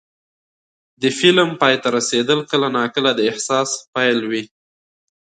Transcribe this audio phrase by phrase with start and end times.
[1.01, 4.43] د فلم پای ته رسېدل کله ناکله د احساس پیل وي.